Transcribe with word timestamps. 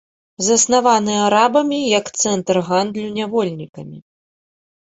Заснаваны 0.45 1.13
арабамі 1.25 1.79
як 1.99 2.05
цэнтр 2.23 2.55
гандлю 2.71 3.07
нявольнікамі. 3.19 3.97